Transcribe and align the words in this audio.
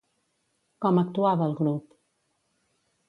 Com 0.85 0.97
actuava 1.01 1.47
el 1.49 1.55
grup? 1.63 1.85